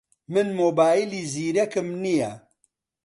[0.33, 2.31] من مۆبایلی زیرەکم نییە.